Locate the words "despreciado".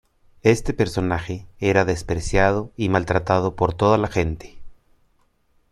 1.85-2.71